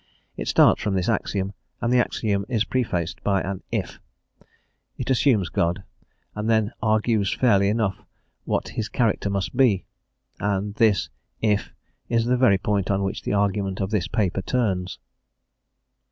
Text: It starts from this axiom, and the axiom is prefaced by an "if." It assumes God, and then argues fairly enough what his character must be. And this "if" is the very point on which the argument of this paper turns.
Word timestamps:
It 0.35 0.47
starts 0.47 0.81
from 0.81 0.95
this 0.95 1.07
axiom, 1.07 1.53
and 1.79 1.93
the 1.93 1.99
axiom 1.99 2.43
is 2.49 2.63
prefaced 2.65 3.21
by 3.23 3.39
an 3.43 3.61
"if." 3.71 3.99
It 4.97 5.11
assumes 5.11 5.49
God, 5.49 5.83
and 6.33 6.49
then 6.49 6.71
argues 6.81 7.31
fairly 7.31 7.69
enough 7.69 7.99
what 8.43 8.69
his 8.69 8.89
character 8.89 9.29
must 9.29 9.55
be. 9.55 9.85
And 10.39 10.73
this 10.73 11.09
"if" 11.39 11.71
is 12.09 12.25
the 12.25 12.35
very 12.35 12.57
point 12.57 12.89
on 12.89 13.03
which 13.03 13.21
the 13.21 13.33
argument 13.33 13.79
of 13.79 13.91
this 13.91 14.07
paper 14.07 14.41
turns. 14.41 14.97